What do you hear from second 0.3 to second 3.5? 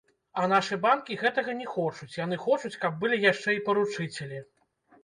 А нашы банкі гэтага не хочуць, яны хочуць, каб былі яшчэ